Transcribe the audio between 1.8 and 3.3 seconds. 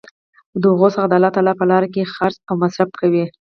کي خرچ او مصر ف کوي